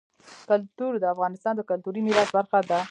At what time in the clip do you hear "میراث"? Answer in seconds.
2.05-2.29